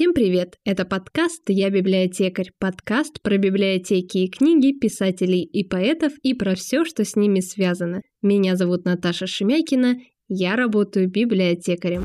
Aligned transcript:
Всем 0.00 0.14
привет! 0.14 0.56
Это 0.64 0.86
подкаст 0.86 1.42
«Я 1.48 1.68
библиотекарь». 1.68 2.52
Подкаст 2.58 3.20
про 3.20 3.36
библиотеки 3.36 4.16
и 4.16 4.30
книги, 4.30 4.72
писателей 4.72 5.42
и 5.42 5.62
поэтов 5.62 6.14
и 6.22 6.32
про 6.32 6.54
все, 6.54 6.86
что 6.86 7.04
с 7.04 7.16
ними 7.16 7.40
связано. 7.40 8.00
Меня 8.22 8.56
зовут 8.56 8.86
Наташа 8.86 9.26
Шемякина, 9.26 9.96
я 10.26 10.56
работаю 10.56 11.10
библиотекарем. 11.10 12.04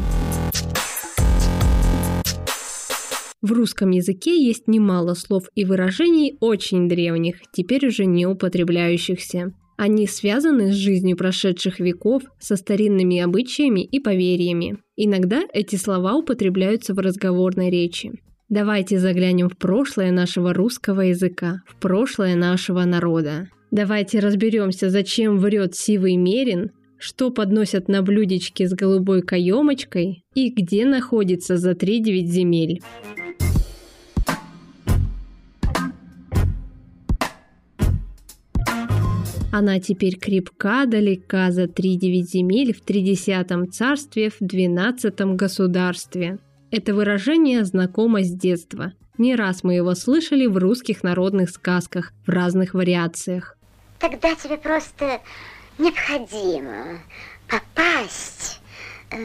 В 3.42 3.54
русском 3.54 3.92
языке 3.92 4.44
есть 4.46 4.68
немало 4.68 5.14
слов 5.14 5.46
и 5.56 5.64
выражений 5.64 6.36
очень 6.42 6.90
древних, 6.90 7.38
теперь 7.54 7.88
уже 7.88 8.04
не 8.04 8.26
употребляющихся. 8.26 9.54
Они 9.78 10.08
связаны 10.08 10.72
с 10.72 10.76
жизнью 10.76 11.18
прошедших 11.18 11.80
веков, 11.80 12.24
со 12.40 12.56
старинными 12.56 13.20
обычаями 13.20 13.82
и 13.82 14.00
поверьями. 14.00 14.78
Иногда 14.96 15.44
эти 15.54 15.76
слова 15.76 16.16
употребляются 16.16 16.94
в 16.94 17.00
разговорной 17.00 17.70
речи. 17.70 18.12
Давайте 18.48 19.00
заглянем 19.00 19.50
в 19.50 19.58
прошлое 19.58 20.12
нашего 20.12 20.54
русского 20.54 21.02
языка, 21.02 21.64
в 21.68 21.80
прошлое 21.80 22.36
нашего 22.36 22.86
народа. 22.86 23.50
Давайте 23.72 24.20
разберемся, 24.20 24.90
зачем 24.90 25.40
врет 25.40 25.76
сивый 25.76 26.16
мерин, 26.16 26.72
что 26.98 27.32
подносят 27.32 27.88
на 27.88 28.02
блюдечке 28.02 28.68
с 28.68 28.74
голубой 28.74 29.24
каемочкой 29.24 30.24
и 30.34 30.50
где 30.52 30.86
находится 30.86 31.58
за 31.58 31.72
3-9 31.72 32.26
земель. 32.26 32.82
Она 39.58 39.80
теперь 39.80 40.18
крепка, 40.18 40.86
далека 40.86 41.50
за 41.50 41.70
три 41.70 41.96
девять 41.96 42.30
земель 42.30 42.76
в 42.76 42.82
тридесятом 42.82 43.72
царстве, 43.72 44.30
в 44.30 44.42
двенадцатом 44.42 45.38
государстве. 45.38 46.40
Это 46.72 46.94
выражение 46.94 47.64
знакомо 47.64 48.22
с 48.22 48.32
детства. 48.32 48.92
Не 49.18 49.34
раз 49.34 49.64
мы 49.64 49.76
его 49.76 49.96
слышали 49.96 50.46
в 50.46 50.58
русских 50.58 51.04
народных 51.04 51.52
сказках 51.52 52.12
в 52.28 52.30
разных 52.32 52.74
вариациях. 52.74 53.58
Тогда 53.98 54.36
тебе 54.36 54.58
просто 54.58 55.22
необходимо 55.78 57.00
попасть 57.48 58.60
э, 59.10 59.16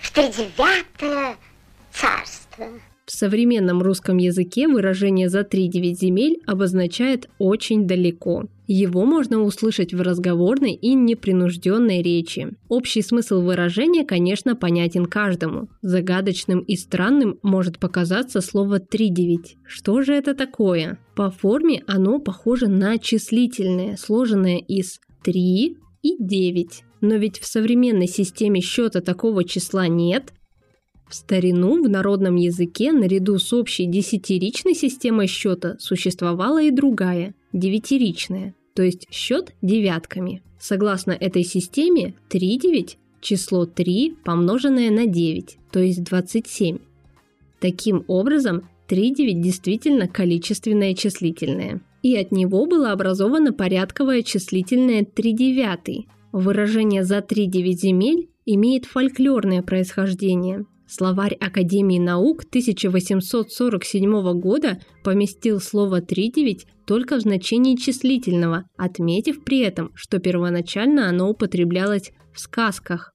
в 0.00 0.12
тридевятое 0.12 1.36
царство. 1.92 2.66
В 3.08 3.16
современном 3.16 3.80
русском 3.80 4.18
языке 4.18 4.68
выражение 4.68 5.30
«за 5.30 5.42
три 5.42 5.66
девять 5.68 5.98
земель» 5.98 6.42
обозначает 6.44 7.30
«очень 7.38 7.86
далеко». 7.86 8.44
Его 8.66 9.06
можно 9.06 9.40
услышать 9.40 9.94
в 9.94 10.02
разговорной 10.02 10.74
и 10.74 10.92
непринужденной 10.92 12.02
речи. 12.02 12.48
Общий 12.68 13.00
смысл 13.00 13.40
выражения, 13.40 14.04
конечно, 14.04 14.54
понятен 14.56 15.06
каждому. 15.06 15.70
Загадочным 15.80 16.58
и 16.58 16.76
странным 16.76 17.38
может 17.42 17.78
показаться 17.78 18.42
слово 18.42 18.78
«тридевять». 18.78 19.56
Что 19.64 20.02
же 20.02 20.12
это 20.12 20.34
такое? 20.34 20.98
По 21.16 21.30
форме 21.30 21.84
оно 21.86 22.18
похоже 22.18 22.68
на 22.68 22.98
числительное, 22.98 23.96
сложенное 23.96 24.58
из 24.58 25.00
«три» 25.24 25.78
и 26.02 26.22
«девять». 26.22 26.82
Но 27.00 27.14
ведь 27.14 27.38
в 27.38 27.46
современной 27.46 28.08
системе 28.08 28.60
счета 28.60 29.00
такого 29.00 29.44
числа 29.44 29.88
нет, 29.88 30.34
в 31.08 31.14
старину 31.14 31.82
в 31.82 31.88
народном 31.88 32.36
языке 32.36 32.92
наряду 32.92 33.38
с 33.38 33.52
общей 33.52 33.86
десятиричной 33.86 34.74
системой 34.74 35.26
счета 35.26 35.76
существовала 35.78 36.62
и 36.62 36.70
другая– 36.70 37.34
девятиричная, 37.52 38.54
то 38.74 38.82
есть 38.82 39.06
счет 39.10 39.54
девятками. 39.62 40.42
Согласно 40.60 41.12
этой 41.12 41.44
системе, 41.44 42.14
3,9– 42.28 42.96
число 43.20 43.64
3, 43.64 44.16
помноженное 44.22 44.90
на 44.90 45.06
9, 45.06 45.58
то 45.72 45.80
есть 45.80 46.04
27. 46.04 46.78
Таким 47.58 48.04
образом, 48.06 48.68
3,9 48.88 49.32
действительно 49.40 50.08
количественное 50.08 50.94
числительное. 50.94 51.80
И 52.02 52.16
от 52.16 52.32
него 52.32 52.66
было 52.66 52.92
образовано 52.92 53.52
порядковое 53.52 54.22
числительное 54.22 55.04
3 55.04 55.32
девятый. 55.32 56.06
Выражение 56.32 57.02
«за 57.02 57.18
3,9 57.18 57.72
земель» 57.72 58.28
имеет 58.44 58.84
фольклорное 58.84 59.62
происхождение– 59.62 60.66
Словарь 60.88 61.34
Академии 61.34 61.98
наук 61.98 62.44
1847 62.48 64.40
года 64.40 64.80
поместил 65.04 65.60
слово 65.60 66.00
«тридевять» 66.00 66.64
только 66.86 67.16
в 67.16 67.20
значении 67.20 67.76
числительного, 67.76 68.64
отметив 68.78 69.44
при 69.44 69.58
этом, 69.58 69.92
что 69.94 70.18
первоначально 70.18 71.10
оно 71.10 71.28
употреблялось 71.28 72.10
в 72.32 72.40
сказках. 72.40 73.12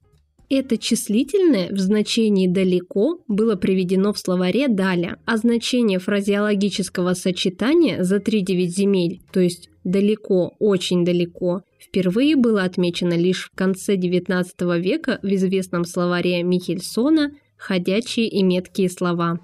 Это 0.50 0.78
числительное 0.78 1.69
в 1.72 1.79
значении 1.79 2.47
«далеко» 2.47 3.23
было 3.28 3.56
приведено 3.56 4.13
в 4.13 4.19
словаре 4.19 4.67
«даля», 4.67 5.17
а 5.25 5.38
значение 5.38 5.97
фразеологического 5.97 7.16
сочетания 7.16 8.03
«за 8.03 8.19
тридевять 8.19 8.69
земель», 8.69 9.22
то 9.31 9.40
есть 9.40 9.72
«далеко», 9.84 10.53
«очень 10.59 11.03
далеко», 11.03 11.63
впервые 11.81 12.35
было 12.35 12.61
отмечено 12.63 13.16
лишь 13.16 13.50
в 13.51 13.55
конце 13.55 13.95
XIX 13.95 14.45
века 14.79 15.19
в 15.23 15.28
известном 15.28 15.85
словаре 15.85 16.44
Михельсона 16.44 17.31
ходячие 17.63 18.28
и 18.28 18.44
меткие 18.44 18.90
слова. 18.90 19.40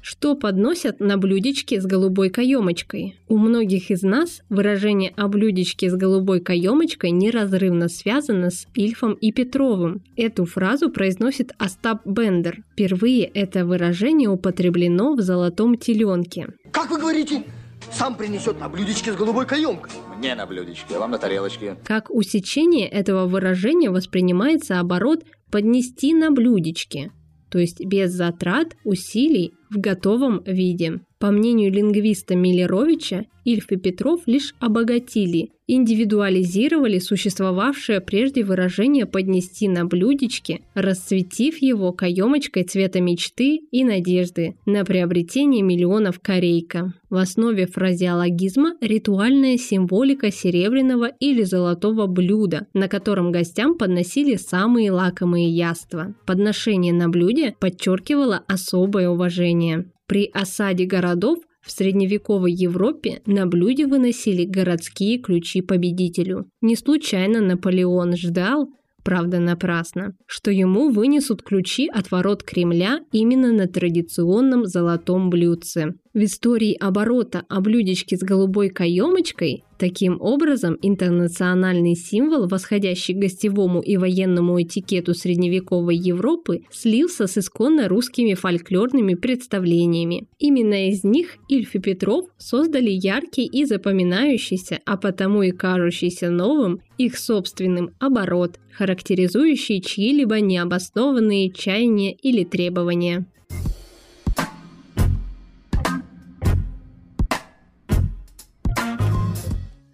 Что 0.00 0.34
подносят 0.34 0.98
на 0.98 1.16
блюдечке 1.16 1.80
с 1.80 1.86
голубой 1.86 2.28
каемочкой? 2.28 3.14
У 3.28 3.38
многих 3.38 3.92
из 3.92 4.02
нас 4.02 4.42
выражение 4.48 5.12
о 5.16 5.28
блюдечке 5.28 5.88
с 5.88 5.94
голубой 5.94 6.40
каемочкой 6.40 7.12
неразрывно 7.12 7.88
связано 7.88 8.50
с 8.50 8.66
Ильфом 8.74 9.12
и 9.12 9.30
Петровым. 9.30 10.02
Эту 10.16 10.44
фразу 10.44 10.90
произносит 10.90 11.52
Остап 11.56 12.04
Бендер. 12.04 12.64
Впервые 12.72 13.26
это 13.26 13.64
выражение 13.64 14.28
употреблено 14.28 15.14
в 15.14 15.20
«Золотом 15.20 15.78
теленке». 15.78 16.48
Как 16.72 16.90
вы 16.90 16.98
говорите? 16.98 17.44
Сам 17.92 18.16
принесет 18.16 18.60
на 18.60 18.68
блюдечке 18.68 19.12
с 19.12 19.16
голубой 19.16 19.46
каемкой. 19.46 19.92
Мне 20.16 20.34
на 20.34 20.46
блюдечке, 20.46 20.96
а 20.96 20.98
вам 21.00 21.10
на 21.10 21.18
тарелочке. 21.18 21.76
Как 21.84 22.10
усечение 22.10 22.88
этого 22.88 23.26
выражения 23.26 23.90
воспринимается 23.90 24.80
оборот 24.80 25.24
«поднести 25.50 26.14
на 26.14 26.30
блюдечке», 26.30 27.12
то 27.50 27.58
есть 27.58 27.84
без 27.84 28.12
затрат, 28.12 28.76
усилий 28.84 29.54
в 29.70 29.78
готовом 29.78 30.42
виде. 30.44 31.00
По 31.18 31.32
мнению 31.32 31.72
лингвиста 31.72 32.36
Миллеровича, 32.36 33.24
Ильф 33.44 33.72
и 33.72 33.76
Петров 33.76 34.20
лишь 34.26 34.54
обогатили, 34.60 35.50
индивидуализировали 35.66 36.98
существовавшее 36.98 38.00
прежде 38.00 38.44
выражение 38.44 39.04
«поднести 39.04 39.68
на 39.68 39.84
блюдечке», 39.84 40.60
расцветив 40.74 41.60
его 41.60 41.92
каемочкой 41.92 42.64
цвета 42.64 43.00
мечты 43.00 43.60
и 43.70 43.84
надежды 43.84 44.54
на 44.64 44.84
приобретение 44.84 45.62
миллионов 45.62 46.20
корейка. 46.20 46.92
В 47.10 47.16
основе 47.16 47.66
фразеологизма 47.66 48.74
ритуальная 48.80 49.56
символика 49.56 50.30
серебряного 50.30 51.06
или 51.20 51.42
золотого 51.42 52.06
блюда, 52.06 52.66
на 52.74 52.86
котором 52.86 53.32
гостям 53.32 53.76
подносили 53.76 54.36
самые 54.36 54.92
лакомые 54.92 55.48
яства. 55.48 56.14
Подношение 56.26 56.92
на 56.92 57.08
блюде 57.08 57.56
подчеркивало 57.58 58.44
особое 58.46 59.08
уважение. 59.08 59.57
При 60.06 60.30
осаде 60.32 60.84
городов 60.84 61.38
в 61.60 61.70
средневековой 61.70 62.52
Европе 62.52 63.20
на 63.26 63.46
блюде 63.46 63.86
выносили 63.86 64.44
городские 64.44 65.18
ключи 65.18 65.60
победителю. 65.60 66.46
Не 66.62 66.76
случайно 66.76 67.40
Наполеон 67.40 68.16
ждал, 68.16 68.70
правда 69.04 69.38
напрасно, 69.38 70.14
что 70.26 70.50
ему 70.50 70.90
вынесут 70.90 71.42
ключи 71.42 71.88
от 71.88 72.10
ворот 72.10 72.42
Кремля 72.42 73.00
именно 73.12 73.52
на 73.52 73.66
традиционном 73.66 74.66
золотом 74.66 75.30
блюдце. 75.30 75.94
В 76.14 76.24
истории 76.24 76.74
оборота 76.74 77.44
о 77.48 77.60
блюдечке 77.60 78.16
с 78.16 78.20
голубой 78.20 78.70
каемочкой 78.70 79.64
таким 79.78 80.20
образом 80.20 80.76
интернациональный 80.82 81.94
символ, 81.94 82.48
восходящий 82.48 83.14
к 83.14 83.18
гостевому 83.18 83.80
и 83.80 83.96
военному 83.96 84.60
этикету 84.60 85.14
средневековой 85.14 85.96
Европы, 85.96 86.62
слился 86.70 87.26
с 87.26 87.38
исконно 87.38 87.88
русскими 87.88 88.34
фольклорными 88.34 89.14
представлениями. 89.14 90.26
Именно 90.38 90.88
из 90.88 91.04
них 91.04 91.36
Ильф 91.48 91.74
и 91.74 91.78
Петров 91.78 92.26
создали 92.36 92.90
яркий 92.90 93.46
и 93.46 93.64
запоминающийся, 93.64 94.80
а 94.84 94.96
потому 94.96 95.42
и 95.42 95.50
кажущийся 95.50 96.30
новым, 96.30 96.80
их 96.98 97.16
собственным 97.16 97.90
оборот, 98.00 98.58
характеризующий 98.72 99.80
чьи-либо 99.80 100.40
необоснованные 100.40 101.50
чаяния 101.50 102.12
или 102.12 102.44
требования. 102.44 103.26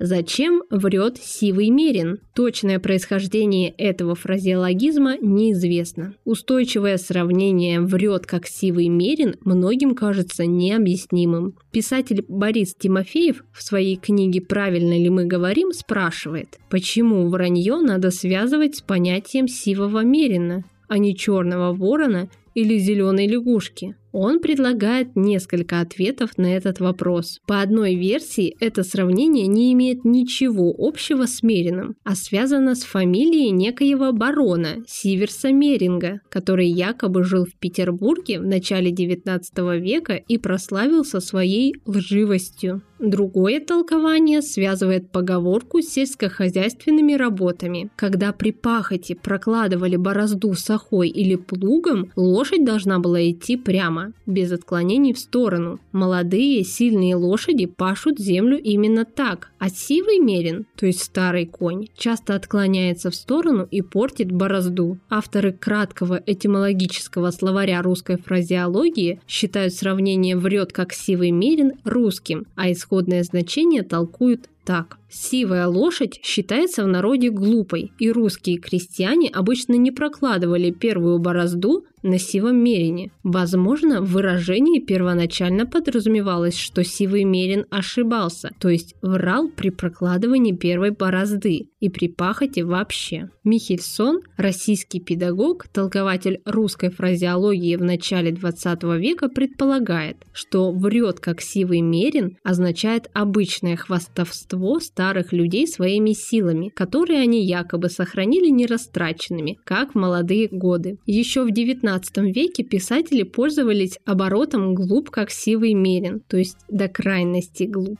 Зачем 0.05 0.65
врет 0.69 1.17
сивый 1.17 1.71
мерин? 1.71 2.19
Точное 2.35 2.79
происхождение 2.79 3.71
этого 3.71 4.15
фразеологизма 4.15 5.17
неизвестно. 5.17 6.15
Устойчивое 6.27 6.99
сравнение 6.99 7.81
«врет 7.81 8.27
как 8.27 8.47
сивый 8.47 8.89
мерин» 8.89 9.37
многим 9.47 9.95
кажется 9.95 10.45
необъяснимым. 10.45 11.55
Писатель 11.73 12.23
Борис 12.29 12.75
Тимофеев 12.75 13.45
в 13.51 13.63
своей 13.63 13.97
книге 13.97 14.43
«Правильно 14.43 14.93
ли 14.93 15.09
мы 15.09 15.25
говорим» 15.25 15.73
спрашивает, 15.73 16.59
почему 16.69 17.27
вранье 17.31 17.79
надо 17.79 18.11
связывать 18.11 18.77
с 18.77 18.83
понятием 18.83 19.49
сивого 19.49 20.05
мерина, 20.05 20.65
а 20.87 20.99
не 20.99 21.17
черного 21.17 21.73
ворона 21.73 22.29
или 22.55 22.77
зеленой 22.77 23.27
лягушки. 23.27 23.97
Он 24.17 24.39
предлагает 24.39 25.17
несколько 25.17 25.81
ответов 25.81 26.39
на 26.39 26.47
этот 26.47 26.79
вопрос. 26.79 27.41
По 27.49 27.61
одной 27.61 27.97
версии, 27.97 28.55
это 28.61 28.85
сравнение 28.85 29.49
не 29.49 29.73
имеет 29.73 30.05
ничего 30.05 30.73
общего 30.79 31.27
с 31.27 31.43
Мерином, 31.43 31.97
а 32.05 32.15
связано 32.15 32.77
с 32.77 32.85
фамилией 32.85 33.51
некоего 33.51 34.13
барона 34.13 34.85
Сиверса 34.87 35.51
Меринга, 35.51 36.21
который 36.29 36.69
якобы 36.69 37.25
жил 37.25 37.45
в 37.45 37.59
Петербурге 37.59 38.39
в 38.39 38.47
начале 38.47 38.93
XIX 38.93 39.41
века 39.81 40.15
и 40.15 40.39
прославился 40.39 41.19
своей 41.19 41.75
лживостью. 41.85 42.83
Другое 43.05 43.61
толкование 43.61 44.41
связывает 44.41 45.11
поговорку 45.11 45.83
с 45.83 45.89
сельскохозяйственными 45.89 47.13
работами. 47.13 47.91
Когда 47.97 48.33
при 48.33 48.51
пахоте 48.51 49.15
прокладывали 49.15 49.97
борозду 49.97 50.55
сахой 50.55 51.11
или 51.11 51.37
плугом, 51.37 52.11
лошадь 52.17 52.65
должна 52.65 53.01
была 53.01 53.31
идти 53.31 53.59
прямо, 53.59 54.15
без 54.25 54.53
отклонений 54.53 55.13
в 55.13 55.19
сторону. 55.19 55.81
Молодые, 55.93 56.65
сильные 56.65 57.15
лошади 57.15 57.67
пашут 57.67 58.19
землю 58.19 58.59
именно 58.59 59.05
так, 59.05 59.51
а 59.59 59.69
сивый 59.69 60.19
мерин, 60.19 60.65
то 60.75 60.87
есть 60.87 61.03
старый 61.03 61.45
конь, 61.45 61.89
часто 61.99 62.35
отклоняется 62.35 63.11
в 63.11 63.15
сторону 63.15 63.69
и 63.71 63.83
портит 63.83 64.33
борозду. 64.33 64.97
Авторы 65.11 65.53
краткого 65.53 66.23
этимологического 66.25 67.33
словаря 67.33 67.83
русской 67.83 68.17
фразеологии 68.17 69.21
считают 69.29 69.75
сравнение 69.75 70.39
«врет 70.39 70.73
как 70.73 70.95
сивый 70.95 71.33
мерин» 71.33 71.73
русским, 71.85 72.47
а 72.55 72.73
исходное 72.95 73.25
значение 73.25 73.83
толкуют 73.83 74.49
так. 74.65 74.99
Сивая 75.17 75.69
лошадь 75.69 76.19
считается 76.25 76.83
в 76.83 76.89
народе 76.89 77.31
глупой, 77.31 77.93
и 78.01 78.11
русские 78.11 78.59
крестьяне 78.59 79.29
обычно 79.29 79.75
не 79.75 79.93
прокладывали 79.93 80.73
первую 80.73 81.21
борозду 81.21 81.85
на 82.05 82.19
сивом 82.19 82.63
мерине. 82.63 83.11
Возможно, 83.23 84.03
в 84.03 84.13
выражении 84.13 84.79
первоначально 84.79 85.67
подразумевалось, 85.67 86.57
что 86.57 86.85
сивый 86.85 87.25
мерин 87.25 87.65
ошибался, 87.71 88.51
то 88.61 88.69
есть 88.69 88.95
врал 89.01 89.49
при 89.49 89.71
прокладывании 89.71 90.53
первой 90.53 90.91
борозды 90.91 91.71
и 91.81 91.89
при 91.89 92.09
пахоте 92.09 92.63
вообще. 92.63 93.31
Михельсон, 93.43 94.21
российский 94.37 95.01
педагог, 95.01 95.67
толкователь 95.69 96.43
русской 96.45 96.91
фразеологии 96.91 97.77
в 97.77 97.83
начале 97.83 98.33
20 98.33 98.83
века, 98.99 99.29
предполагает, 99.29 100.19
что 100.33 100.73
«врет 100.73 101.21
как 101.21 101.41
сивый 101.41 101.81
мерин» 101.81 102.37
означает 102.43 103.11
обычное 103.15 103.77
хвастовство 103.77 104.79
старых 105.05 105.35
людей 105.35 105.67
своими 105.67 106.13
силами, 106.13 106.71
которые 106.71 107.21
они 107.21 107.45
якобы 107.45 107.91
сохранили 107.91 108.49
нерастраченными, 108.49 109.59
как 109.65 109.93
в 109.93 109.99
молодые 109.99 110.49
годы. 110.49 110.99
Еще 111.05 111.45
в 111.45 111.51
19 111.51 112.17
веке 112.35 112.65
писатели 112.65 113.23
пользовались 113.23 113.99
оборотом 114.07 114.75
«глуп 114.75 115.11
как 115.11 115.31
сивый 115.31 115.75
мерин», 115.75 116.21
то 116.21 116.39
есть 116.39 116.57
до 116.71 116.89
крайности 116.89 117.65
глуп. 117.65 117.99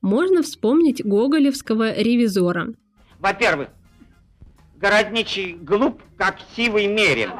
Можно 0.00 0.44
вспомнить 0.44 1.04
гоголевского 1.04 1.92
ревизора. 2.00 2.68
Во-первых, 3.18 3.70
городничий 4.76 5.54
глуп, 5.54 6.00
как 6.16 6.36
сивый 6.54 6.86
мерин. 6.86 7.30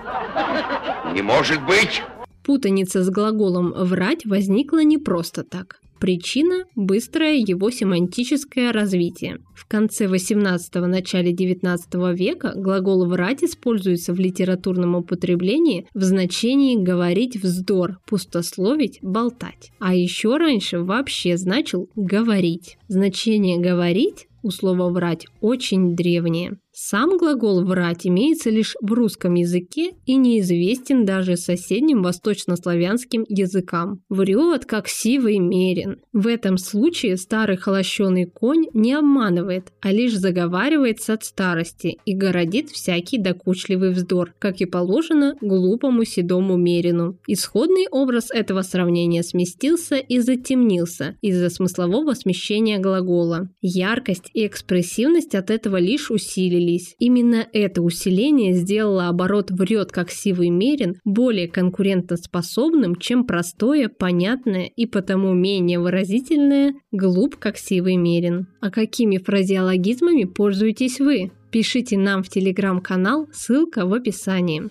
Не 1.12 1.22
может 1.22 1.64
быть! 1.64 2.02
Путаница 2.42 3.04
с 3.04 3.10
глаголом 3.10 3.72
«врать» 3.76 4.26
возникла 4.26 4.82
не 4.82 4.98
просто 4.98 5.44
так. 5.44 5.78
Причина– 6.04 6.66
быстрое 6.76 7.36
его 7.36 7.70
семантическое 7.70 8.74
развитие. 8.74 9.38
В 9.54 9.66
конце 9.66 10.04
18-го, 10.04 10.86
начале 10.86 11.32
19 11.32 11.94
века 12.14 12.52
глагол 12.54 13.06
«врать» 13.06 13.42
используется 13.42 14.12
в 14.12 14.20
литературном 14.20 14.96
употреблении 14.96 15.86
в 15.94 16.02
значении 16.02 16.76
«говорить 16.76 17.42
вздор», 17.42 18.00
«пустословить», 18.06 18.98
«болтать». 19.00 19.72
А 19.78 19.94
еще 19.94 20.36
раньше 20.36 20.80
вообще 20.80 21.38
значил 21.38 21.88
«говорить». 21.96 22.76
Значение 22.86 23.56
«говорить» 23.56 24.26
у 24.42 24.50
слова 24.50 24.90
«врать» 24.90 25.26
очень 25.40 25.96
древнее. 25.96 26.58
Сам 26.76 27.16
глагол 27.18 27.62
«врать» 27.64 28.04
имеется 28.04 28.50
лишь 28.50 28.74
в 28.80 28.92
русском 28.92 29.34
языке 29.34 29.92
и 30.06 30.16
неизвестен 30.16 31.04
даже 31.04 31.36
соседним 31.36 32.02
восточнославянским 32.02 33.24
языкам. 33.28 34.02
Врет, 34.08 34.64
как 34.64 34.88
сивый 34.88 35.38
мерин. 35.38 36.00
В 36.12 36.26
этом 36.26 36.58
случае 36.58 37.16
старый 37.16 37.58
холощеный 37.58 38.24
конь 38.24 38.64
не 38.72 38.92
обманывает, 38.92 39.72
а 39.82 39.92
лишь 39.92 40.16
заговаривается 40.16 41.12
от 41.12 41.22
старости 41.22 41.98
и 42.04 42.12
городит 42.12 42.70
всякий 42.70 43.18
докучливый 43.18 43.90
вздор, 43.90 44.34
как 44.40 44.60
и 44.60 44.66
положено 44.66 45.36
глупому 45.40 46.04
седому 46.04 46.56
мерину. 46.56 47.20
Исходный 47.28 47.86
образ 47.88 48.32
этого 48.32 48.62
сравнения 48.62 49.22
сместился 49.22 49.94
и 49.94 50.18
затемнился 50.18 51.14
из-за 51.22 51.50
смыслового 51.50 52.14
смещения 52.14 52.80
глагола. 52.80 53.48
Яркость 53.62 54.28
и 54.34 54.44
экспрессивность 54.44 55.36
от 55.36 55.52
этого 55.52 55.76
лишь 55.76 56.10
усилили 56.10 56.63
усилились. 56.64 56.94
Именно 56.98 57.46
это 57.52 57.82
усиление 57.82 58.54
сделало 58.54 59.08
оборот 59.08 59.50
«врет 59.50 59.92
как 59.92 60.10
сивый 60.10 60.50
мерин» 60.50 60.96
более 61.04 61.48
конкурентоспособным, 61.48 62.96
чем 62.96 63.24
простое, 63.24 63.88
понятное 63.88 64.70
и 64.74 64.86
потому 64.86 65.32
менее 65.34 65.78
выразительное 65.78 66.74
«глуп 66.92 67.36
как 67.36 67.56
сивый 67.56 67.96
мерин». 67.96 68.48
А 68.60 68.70
какими 68.70 69.18
фразеологизмами 69.18 70.24
пользуетесь 70.24 71.00
вы? 71.00 71.30
Пишите 71.50 71.96
нам 71.96 72.22
в 72.22 72.28
телеграм-канал, 72.28 73.28
ссылка 73.32 73.86
в 73.86 73.94
описании. 73.94 74.70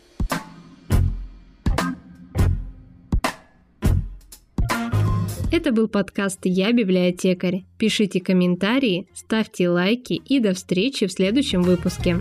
Это 5.53 5.71
был 5.71 5.87
подкаст 5.87 6.39
«Я 6.45 6.71
библиотекарь». 6.73 7.61
Пишите 7.77 8.19
комментарии, 8.19 9.07
ставьте 9.13 9.69
лайки 9.69 10.13
и 10.13 10.39
до 10.39 10.55
встречи 10.55 11.05
в 11.05 11.11
следующем 11.11 11.61
выпуске. 11.61 12.17